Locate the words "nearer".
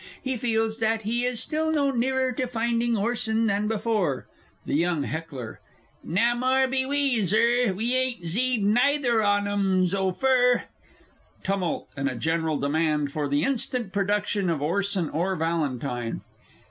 1.91-2.31